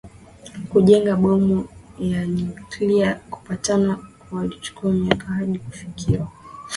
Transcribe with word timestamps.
kujenga 0.69 1.13
bomu 1.21 1.65
ya 1.99 2.27
nyuklia 2.27 3.19
Mapatano 3.31 4.05
yalichukua 4.35 4.91
miaka 4.91 5.25
hadi 5.25 5.59
kufikiwa 5.59 6.27